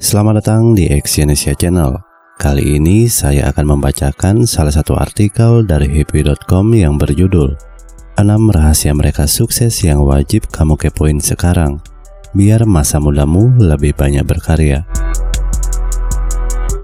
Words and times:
Selamat 0.00 0.40
datang 0.40 0.72
di 0.72 0.88
Exyonesia 0.88 1.52
Channel. 1.52 1.92
Kali 2.40 2.80
ini 2.80 3.04
saya 3.04 3.52
akan 3.52 3.76
membacakan 3.76 4.48
salah 4.48 4.72
satu 4.72 4.96
artikel 4.96 5.60
dari 5.68 5.92
happy.com 5.92 6.72
yang 6.72 6.96
berjudul 6.96 7.52
6 8.16 8.24
rahasia 8.48 8.96
mereka 8.96 9.28
sukses 9.28 9.76
yang 9.84 10.00
wajib 10.00 10.48
kamu 10.48 10.80
kepoin 10.80 11.20
sekarang 11.20 11.84
biar 12.32 12.64
masa 12.64 12.96
mudamu 12.96 13.52
lebih 13.60 13.92
banyak 13.92 14.24
berkarya. 14.24 14.88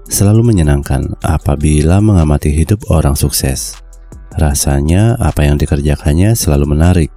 Selalu 0.05 0.53
menyenangkan 0.53 1.17
apabila 1.25 1.97
mengamati 1.97 2.53
hidup 2.53 2.85
orang 2.93 3.17
sukses. 3.17 3.81
Rasanya 4.37 5.17
apa 5.17 5.41
yang 5.41 5.57
dikerjakannya 5.57 6.37
selalu 6.37 6.69
menarik. 6.69 7.09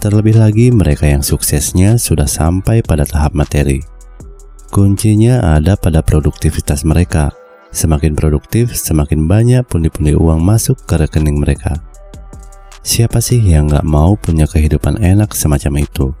Terlebih 0.00 0.40
lagi 0.40 0.72
mereka 0.72 1.04
yang 1.04 1.20
suksesnya 1.20 2.00
sudah 2.00 2.24
sampai 2.24 2.80
pada 2.80 3.04
tahap 3.04 3.36
materi 3.36 3.91
Kuncinya 4.72 5.60
ada 5.60 5.76
pada 5.76 6.00
produktivitas 6.00 6.88
mereka. 6.88 7.28
Semakin 7.76 8.16
produktif, 8.16 8.72
semakin 8.72 9.28
banyak 9.28 9.68
pundi-pundi 9.68 10.16
uang 10.16 10.40
masuk 10.40 10.88
ke 10.88 10.96
rekening 10.96 11.36
mereka. 11.36 11.76
Siapa 12.80 13.20
sih 13.20 13.36
yang 13.36 13.68
gak 13.68 13.84
mau 13.84 14.16
punya 14.16 14.48
kehidupan 14.48 14.96
enak 15.04 15.36
semacam 15.36 15.84
itu? 15.84 16.16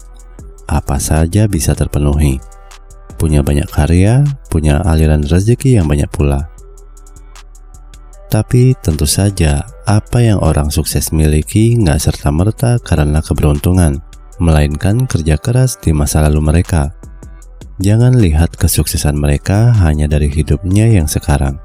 Apa 0.68 1.00
saja 1.00 1.48
bisa 1.48 1.72
terpenuhi. 1.72 2.44
Punya 3.16 3.40
banyak 3.40 3.72
karya, 3.72 4.20
punya 4.52 4.84
aliran 4.84 5.24
rezeki 5.24 5.80
yang 5.80 5.88
banyak 5.88 6.12
pula. 6.12 6.52
Tapi 8.28 8.76
tentu 8.84 9.08
saja, 9.08 9.64
apa 9.88 10.20
yang 10.20 10.44
orang 10.44 10.68
sukses 10.68 11.08
miliki 11.08 11.80
nggak 11.80 12.04
serta-merta 12.04 12.84
karena 12.84 13.24
keberuntungan, 13.24 14.04
melainkan 14.44 15.08
kerja 15.08 15.40
keras 15.40 15.80
di 15.80 15.96
masa 15.96 16.20
lalu 16.28 16.44
mereka 16.44 16.92
Jangan 17.80 18.20
lihat 18.20 18.60
kesuksesan 18.60 19.16
mereka 19.16 19.72
hanya 19.80 20.04
dari 20.04 20.28
hidupnya 20.28 20.92
yang 20.92 21.08
sekarang, 21.08 21.56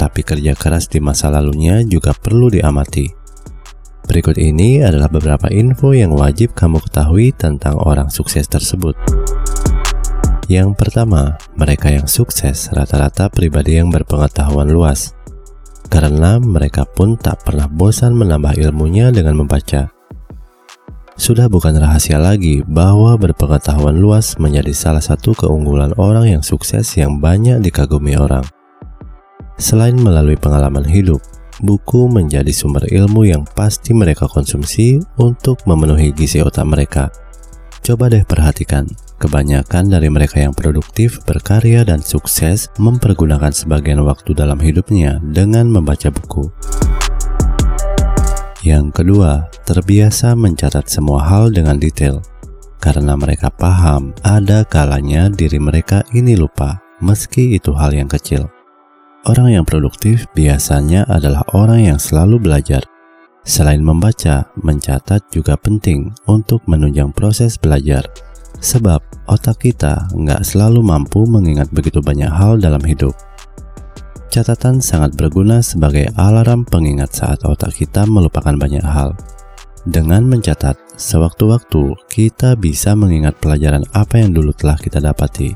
tapi 0.00 0.24
kerja 0.24 0.56
keras 0.56 0.88
di 0.88 1.04
masa 1.04 1.28
lalunya 1.28 1.84
juga 1.84 2.16
perlu 2.16 2.48
diamati. 2.48 3.12
Berikut 4.04 4.36
ini 4.36 4.84
adalah 4.84 5.08
beberapa 5.08 5.48
info 5.52 5.96
yang 5.96 6.12
wajib 6.12 6.52
kamu 6.52 6.80
ketahui 6.88 7.32
tentang 7.32 7.80
orang 7.80 8.12
sukses 8.12 8.44
tersebut. 8.48 8.96
Yang 10.44 10.76
pertama, 10.76 11.40
mereka 11.56 11.88
yang 11.88 12.04
sukses 12.04 12.68
rata-rata 12.68 13.32
pribadi 13.32 13.80
yang 13.80 13.88
berpengetahuan 13.88 14.68
luas, 14.68 15.16
karena 15.88 16.36
mereka 16.36 16.84
pun 16.84 17.16
tak 17.16 17.44
pernah 17.48 17.64
bosan 17.64 18.12
menambah 18.12 18.60
ilmunya 18.60 19.08
dengan 19.08 19.40
membaca. 19.40 19.93
Sudah 21.14 21.46
bukan 21.46 21.78
rahasia 21.78 22.18
lagi 22.18 22.66
bahwa 22.66 23.14
berpengetahuan 23.14 23.94
luas 23.94 24.34
menjadi 24.42 24.74
salah 24.74 25.02
satu 25.02 25.30
keunggulan 25.30 25.94
orang 25.94 26.26
yang 26.26 26.42
sukses 26.42 26.90
yang 26.98 27.22
banyak 27.22 27.62
dikagumi 27.62 28.18
orang. 28.18 28.42
Selain 29.54 29.94
melalui 29.94 30.34
pengalaman 30.34 30.82
hidup, 30.82 31.22
buku 31.62 32.10
menjadi 32.10 32.50
sumber 32.50 32.90
ilmu 32.90 33.30
yang 33.30 33.46
pasti 33.54 33.94
mereka 33.94 34.26
konsumsi 34.26 34.98
untuk 35.14 35.62
memenuhi 35.70 36.10
gizi 36.10 36.42
otak 36.42 36.66
mereka. 36.66 37.14
Coba 37.84 38.10
deh 38.10 38.26
perhatikan, 38.26 38.90
kebanyakan 39.22 39.94
dari 39.94 40.10
mereka 40.10 40.42
yang 40.42 40.56
produktif, 40.56 41.22
berkarya, 41.22 41.86
dan 41.86 42.02
sukses 42.02 42.72
mempergunakan 42.82 43.54
sebagian 43.54 44.02
waktu 44.02 44.34
dalam 44.34 44.58
hidupnya 44.58 45.22
dengan 45.22 45.70
membaca 45.70 46.10
buku. 46.10 46.50
Yang 48.64 49.04
kedua, 49.04 49.52
terbiasa 49.68 50.32
mencatat 50.32 50.88
semua 50.88 51.20
hal 51.28 51.52
dengan 51.52 51.76
detail. 51.76 52.24
Karena 52.80 53.12
mereka 53.12 53.52
paham 53.52 54.16
ada 54.24 54.64
kalanya 54.64 55.28
diri 55.28 55.60
mereka 55.60 56.00
ini 56.16 56.32
lupa, 56.32 56.80
meski 57.04 57.60
itu 57.60 57.76
hal 57.76 57.92
yang 57.92 58.08
kecil. 58.08 58.48
Orang 59.28 59.52
yang 59.52 59.68
produktif 59.68 60.24
biasanya 60.32 61.04
adalah 61.12 61.44
orang 61.52 61.92
yang 61.92 62.00
selalu 62.00 62.40
belajar. 62.40 62.80
Selain 63.44 63.84
membaca, 63.84 64.48
mencatat 64.56 65.28
juga 65.28 65.60
penting 65.60 66.16
untuk 66.24 66.64
menunjang 66.64 67.12
proses 67.12 67.60
belajar. 67.60 68.08
Sebab 68.64 69.28
otak 69.28 69.60
kita 69.60 70.08
nggak 70.16 70.40
selalu 70.40 70.80
mampu 70.80 71.28
mengingat 71.28 71.68
begitu 71.68 72.00
banyak 72.00 72.32
hal 72.32 72.56
dalam 72.56 72.80
hidup. 72.80 73.12
Catatan 74.34 74.82
sangat 74.82 75.14
berguna 75.14 75.62
sebagai 75.62 76.10
alarm 76.18 76.66
pengingat 76.66 77.22
saat 77.22 77.46
otak 77.46 77.70
kita 77.70 78.02
melupakan 78.02 78.50
banyak 78.50 78.82
hal. 78.82 79.14
Dengan 79.86 80.26
mencatat, 80.26 80.74
sewaktu-waktu 80.98 81.94
kita 82.10 82.58
bisa 82.58 82.98
mengingat 82.98 83.38
pelajaran 83.38 83.86
apa 83.94 84.18
yang 84.18 84.34
dulu 84.34 84.50
telah 84.50 84.74
kita 84.74 84.98
dapati. 84.98 85.54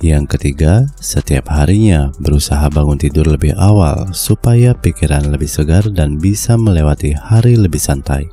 Yang 0.00 0.24
ketiga, 0.32 0.88
setiap 0.96 1.52
harinya 1.52 2.08
berusaha 2.16 2.64
bangun 2.72 2.96
tidur 2.96 3.28
lebih 3.28 3.52
awal 3.60 4.16
supaya 4.16 4.72
pikiran 4.72 5.28
lebih 5.28 5.52
segar 5.52 5.84
dan 5.92 6.16
bisa 6.16 6.56
melewati 6.56 7.12
hari 7.12 7.60
lebih 7.60 7.76
santai. 7.76 8.24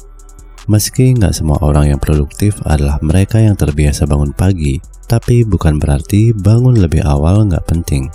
Meski 0.72 1.20
nggak 1.20 1.36
semua 1.36 1.60
orang 1.60 1.92
yang 1.92 2.00
produktif 2.00 2.56
adalah 2.64 2.96
mereka 3.04 3.44
yang 3.44 3.60
terbiasa 3.60 4.08
bangun 4.08 4.32
pagi, 4.32 4.80
tapi 5.04 5.44
bukan 5.44 5.84
berarti 5.84 6.32
bangun 6.32 6.80
lebih 6.80 7.04
awal 7.04 7.44
nggak 7.44 7.68
penting. 7.68 8.08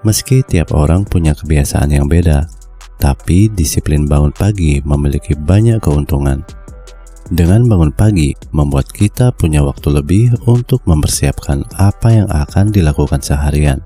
Meski 0.00 0.40
tiap 0.40 0.72
orang 0.72 1.04
punya 1.04 1.36
kebiasaan 1.36 1.92
yang 1.92 2.08
beda, 2.08 2.48
tapi 2.96 3.52
disiplin 3.52 4.08
bangun 4.08 4.32
pagi 4.32 4.80
memiliki 4.80 5.36
banyak 5.36 5.76
keuntungan. 5.76 6.40
Dengan 7.28 7.68
bangun 7.68 7.92
pagi, 7.92 8.32
membuat 8.50 8.88
kita 8.90 9.30
punya 9.36 9.60
waktu 9.60 9.92
lebih 9.92 10.34
untuk 10.48 10.80
mempersiapkan 10.88 11.62
apa 11.76 12.16
yang 12.16 12.28
akan 12.32 12.72
dilakukan 12.72 13.20
seharian. 13.20 13.84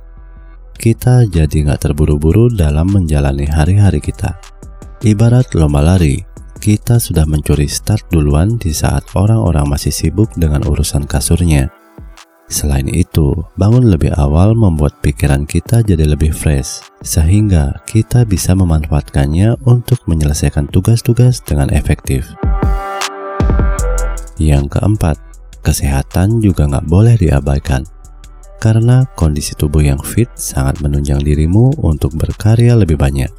Kita 0.78 1.26
jadi 1.26 1.66
nggak 1.66 1.82
terburu-buru 1.82 2.46
dalam 2.50 2.94
menjalani 2.94 3.50
hari-hari 3.50 3.98
kita. 3.98 4.38
Ibarat 5.02 5.52
lomba 5.58 5.82
lari, 5.82 6.22
kita 6.62 6.96
sudah 6.96 7.28
mencuri 7.28 7.68
start 7.68 8.08
duluan 8.08 8.56
di 8.56 8.72
saat 8.72 9.04
orang-orang 9.18 9.66
masih 9.66 9.92
sibuk 9.92 10.32
dengan 10.38 10.64
urusan 10.64 11.04
kasurnya. 11.04 11.83
Selain 12.44 12.84
itu, 12.92 13.32
bangun 13.56 13.88
lebih 13.88 14.12
awal 14.20 14.52
membuat 14.52 15.00
pikiran 15.00 15.48
kita 15.48 15.80
jadi 15.80 16.04
lebih 16.04 16.28
fresh, 16.28 16.84
sehingga 17.00 17.80
kita 17.88 18.28
bisa 18.28 18.52
memanfaatkannya 18.52 19.64
untuk 19.64 20.04
menyelesaikan 20.04 20.68
tugas-tugas 20.68 21.40
dengan 21.40 21.72
efektif. 21.72 22.28
Yang 24.36 24.76
keempat, 24.76 25.16
kesehatan 25.64 26.44
juga 26.44 26.68
nggak 26.68 26.84
boleh 26.84 27.16
diabaikan, 27.16 27.88
karena 28.60 29.08
kondisi 29.16 29.56
tubuh 29.56 29.80
yang 29.80 30.04
fit 30.04 30.28
sangat 30.36 30.84
menunjang 30.84 31.24
dirimu 31.24 31.80
untuk 31.80 32.12
berkarya 32.12 32.76
lebih 32.76 33.00
banyak. 33.00 33.32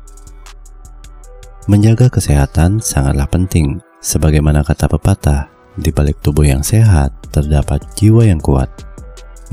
Menjaga 1.70 2.10
kesehatan 2.10 2.82
sangatlah 2.82 3.30
penting, 3.30 3.78
sebagaimana 4.02 4.66
kata 4.66 4.90
pepatah, 4.90 5.50
di 5.78 5.94
balik 5.94 6.26
tubuh 6.26 6.48
yang 6.48 6.66
sehat 6.66 7.14
terdapat 7.30 7.86
jiwa 7.94 8.26
yang 8.26 8.42
kuat. 8.42 8.94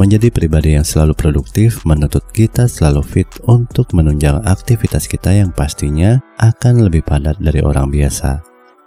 Menjadi 0.00 0.32
pribadi 0.32 0.72
yang 0.72 0.88
selalu 0.88 1.12
produktif 1.12 1.84
menuntut 1.84 2.24
kita 2.32 2.64
selalu 2.64 3.04
fit 3.04 3.28
untuk 3.44 3.92
menunjang 3.92 4.40
aktivitas 4.48 5.04
kita 5.04 5.36
yang 5.36 5.52
pastinya 5.52 6.16
akan 6.40 6.88
lebih 6.88 7.04
padat 7.04 7.36
dari 7.36 7.60
orang 7.60 7.92
biasa. 7.92 8.40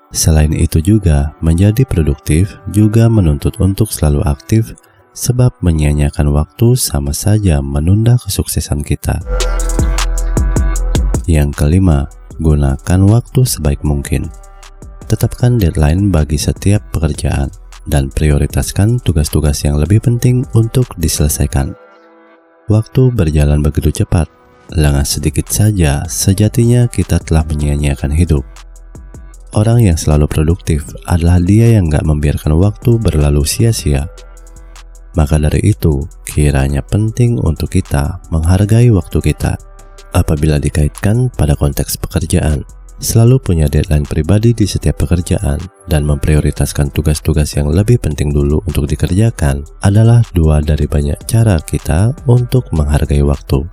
Selain 0.09 0.49
itu 0.49 0.81
juga, 0.81 1.37
menjadi 1.45 1.85
produktif 1.85 2.57
juga 2.73 3.05
menuntut 3.05 3.53
untuk 3.61 3.93
selalu 3.93 4.25
aktif 4.25 4.73
sebab 5.13 5.53
menyia-nyiakan 5.61 6.33
waktu 6.33 6.73
sama 6.73 7.13
saja 7.13 7.61
menunda 7.61 8.17
kesuksesan 8.17 8.81
kita. 8.81 9.21
Yang 11.29 11.53
kelima, 11.53 12.09
gunakan 12.41 13.01
waktu 13.05 13.41
sebaik 13.45 13.85
mungkin. 13.85 14.25
Tetapkan 15.05 15.61
deadline 15.61 16.09
bagi 16.09 16.41
setiap 16.41 16.81
pekerjaan 16.89 17.53
dan 17.85 18.09
prioritaskan 18.13 19.01
tugas-tugas 19.01 19.61
yang 19.65 19.77
lebih 19.77 20.01
penting 20.01 20.45
untuk 20.57 20.89
diselesaikan. 20.97 21.73
Waktu 22.65 23.13
berjalan 23.13 23.61
begitu 23.61 24.03
cepat, 24.03 24.25
lengah 24.73 25.05
sedikit 25.05 25.45
saja 25.49 26.01
sejatinya 26.09 26.89
kita 26.89 27.21
telah 27.21 27.45
menyia-nyiakan 27.45 28.09
hidup. 28.13 28.41
Orang 29.55 29.85
yang 29.85 29.95
selalu 29.95 30.27
produktif 30.27 30.83
adalah 31.07 31.39
dia 31.39 31.77
yang 31.77 31.87
gak 31.87 32.03
membiarkan 32.03 32.57
waktu 32.59 32.97
berlalu 32.99 33.45
sia-sia. 33.47 34.09
Maka 35.15 35.39
dari 35.39 35.63
itu, 35.63 36.03
kiranya 36.27 36.83
penting 36.83 37.39
untuk 37.39 37.71
kita 37.71 38.19
menghargai 38.33 38.91
waktu 38.91 39.23
kita 39.23 39.55
apabila 40.11 40.59
dikaitkan 40.59 41.31
pada 41.31 41.55
konteks 41.55 41.95
pekerjaan 42.01 42.67
selalu 42.99 43.41
punya 43.41 43.67
deadline 43.67 44.07
pribadi 44.07 44.55
di 44.55 44.63
setiap 44.63 45.03
pekerjaan 45.03 45.59
dan 45.87 46.07
memprioritaskan 46.07 46.91
tugas-tugas 46.91 47.55
yang 47.55 47.71
lebih 47.71 47.99
penting 47.99 48.31
dulu 48.31 48.63
untuk 48.67 48.87
dikerjakan 48.87 49.63
adalah 49.83 50.23
dua 50.31 50.63
dari 50.63 50.87
banyak 50.87 51.19
cara 51.27 51.59
kita 51.63 52.15
untuk 52.27 52.67
menghargai 52.71 53.23
waktu. 53.23 53.63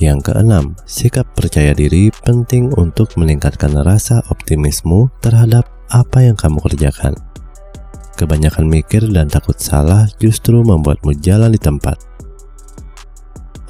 Yang 0.00 0.32
keenam, 0.32 0.64
sikap 0.88 1.28
percaya 1.36 1.76
diri 1.76 2.08
penting 2.24 2.72
untuk 2.80 3.12
meningkatkan 3.20 3.76
rasa 3.84 4.24
optimismu 4.32 5.12
terhadap 5.20 5.68
apa 5.92 6.24
yang 6.24 6.40
kamu 6.40 6.56
kerjakan. 6.64 7.12
Kebanyakan 8.16 8.64
mikir 8.64 9.04
dan 9.12 9.28
takut 9.28 9.60
salah 9.60 10.08
justru 10.16 10.64
membuatmu 10.64 11.20
jalan 11.20 11.52
di 11.52 11.60
tempat. 11.60 12.09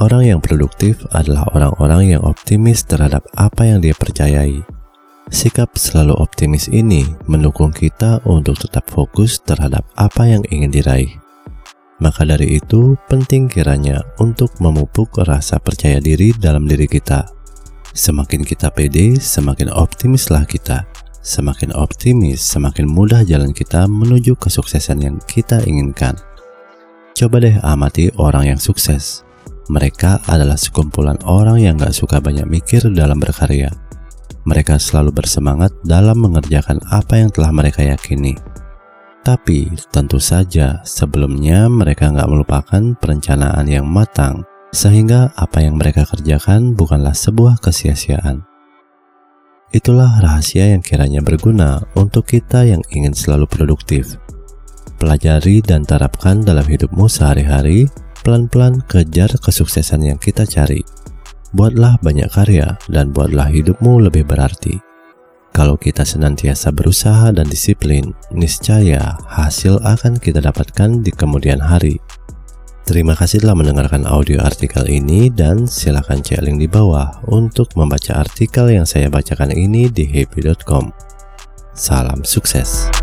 Orang 0.00 0.24
yang 0.24 0.40
produktif 0.40 1.04
adalah 1.12 1.44
orang-orang 1.52 2.16
yang 2.16 2.22
optimis 2.24 2.88
terhadap 2.88 3.20
apa 3.36 3.68
yang 3.68 3.84
dia 3.84 3.92
percayai. 3.92 4.64
Sikap 5.28 5.76
selalu 5.76 6.16
optimis 6.16 6.72
ini 6.72 7.04
mendukung 7.28 7.68
kita 7.68 8.24
untuk 8.24 8.56
tetap 8.56 8.88
fokus 8.88 9.44
terhadap 9.44 9.84
apa 10.00 10.24
yang 10.24 10.40
ingin 10.48 10.72
diraih. 10.72 11.12
Maka 12.00 12.24
dari 12.24 12.56
itu, 12.56 12.96
penting 13.12 13.44
kiranya 13.44 14.00
untuk 14.16 14.56
memupuk 14.56 15.20
rasa 15.20 15.60
percaya 15.60 16.00
diri 16.00 16.32
dalam 16.32 16.64
diri 16.64 16.88
kita. 16.88 17.28
Semakin 17.92 18.40
kita 18.40 18.72
pede, 18.72 19.20
semakin 19.20 19.68
optimislah 19.68 20.48
kita. 20.48 20.88
Semakin 21.20 21.76
optimis, 21.76 22.40
semakin 22.40 22.88
mudah 22.88 23.20
jalan 23.28 23.52
kita 23.52 23.84
menuju 23.84 24.32
kesuksesan 24.40 25.04
yang 25.04 25.20
kita 25.28 25.60
inginkan. 25.68 26.16
Coba 27.12 27.36
deh 27.44 27.60
amati 27.60 28.08
orang 28.16 28.56
yang 28.56 28.60
sukses. 28.60 29.28
Mereka 29.70 30.26
adalah 30.26 30.58
sekumpulan 30.58 31.14
orang 31.22 31.62
yang 31.62 31.78
gak 31.78 31.94
suka 31.94 32.18
banyak 32.18 32.42
mikir 32.50 32.90
dalam 32.90 33.22
berkarya. 33.22 33.70
Mereka 34.42 34.82
selalu 34.82 35.14
bersemangat 35.14 35.70
dalam 35.86 36.18
mengerjakan 36.26 36.82
apa 36.90 37.22
yang 37.22 37.30
telah 37.30 37.54
mereka 37.54 37.86
yakini. 37.86 38.34
Tapi 39.22 39.70
tentu 39.92 40.16
saja 40.16 40.80
sebelumnya 40.82 41.68
mereka 41.68 42.08
nggak 42.08 42.24
melupakan 42.24 42.82
perencanaan 42.96 43.68
yang 43.68 43.84
matang, 43.84 44.48
sehingga 44.72 45.28
apa 45.36 45.60
yang 45.60 45.76
mereka 45.76 46.08
kerjakan 46.08 46.72
bukanlah 46.72 47.12
sebuah 47.12 47.60
kesia-siaan. 47.60 48.40
Itulah 49.70 50.24
rahasia 50.24 50.72
yang 50.72 50.82
kiranya 50.82 51.20
berguna 51.22 51.84
untuk 51.94 52.32
kita 52.32 52.64
yang 52.64 52.80
ingin 52.90 53.12
selalu 53.12 53.44
produktif. 53.46 54.16
Pelajari 54.96 55.62
dan 55.62 55.84
terapkan 55.84 56.40
dalam 56.40 56.64
hidupmu 56.64 57.06
sehari-hari, 57.06 57.86
pelan-pelan 58.22 58.84
kejar 58.86 59.30
kesuksesan 59.40 60.06
yang 60.06 60.18
kita 60.20 60.44
cari. 60.44 60.80
Buatlah 61.50 61.98
banyak 61.98 62.30
karya 62.30 62.78
dan 62.86 63.10
buatlah 63.10 63.50
hidupmu 63.50 64.06
lebih 64.06 64.22
berarti. 64.28 64.78
Kalau 65.50 65.74
kita 65.74 66.06
senantiasa 66.06 66.70
berusaha 66.70 67.34
dan 67.34 67.50
disiplin, 67.50 68.14
niscaya 68.30 69.18
hasil 69.26 69.82
akan 69.82 70.22
kita 70.22 70.38
dapatkan 70.38 71.02
di 71.02 71.10
kemudian 71.10 71.58
hari. 71.58 71.98
Terima 72.86 73.14
kasih 73.18 73.42
telah 73.42 73.58
mendengarkan 73.58 74.06
audio 74.06 74.42
artikel 74.42 74.82
ini 74.86 75.30
dan 75.30 75.66
silakan 75.66 76.22
cek 76.22 76.42
link 76.42 76.58
di 76.58 76.68
bawah 76.70 77.22
untuk 77.30 77.70
membaca 77.78 78.18
artikel 78.18 78.66
yang 78.66 78.86
saya 78.86 79.06
bacakan 79.06 79.54
ini 79.54 79.90
di 79.90 80.06
happy.com. 80.06 80.90
Salam 81.74 82.26
sukses. 82.26 82.99